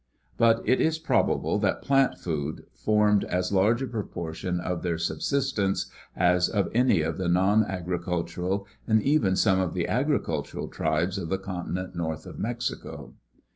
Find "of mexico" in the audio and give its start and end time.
12.25-13.13